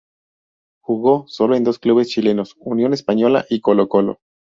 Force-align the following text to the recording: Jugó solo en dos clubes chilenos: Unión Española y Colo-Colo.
Jugó 0.83 1.25
solo 1.27 1.53
en 1.55 1.63
dos 1.63 1.77
clubes 1.77 2.07
chilenos: 2.07 2.55
Unión 2.57 2.91
Española 2.91 3.45
y 3.51 3.61
Colo-Colo. 3.61 4.17